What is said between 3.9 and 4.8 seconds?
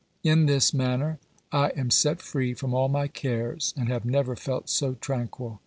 never felt